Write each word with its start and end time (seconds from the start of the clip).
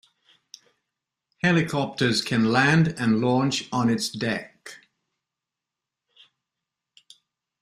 Helicopters 1.43 2.23
can 2.23 2.51
land 2.51 2.95
and 2.97 3.21
launch 3.21 3.69
on 3.71 3.87
its 3.87 4.09
deck. 4.09 4.77